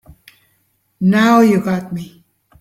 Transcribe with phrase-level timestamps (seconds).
[0.99, 2.23] Now you got me.